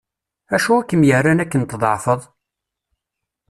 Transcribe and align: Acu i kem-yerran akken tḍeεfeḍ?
Acu 0.55 0.73
i 0.79 0.83
kem-yerran 0.89 1.41
akken 1.43 1.61
tḍeεfeḍ? 1.63 2.21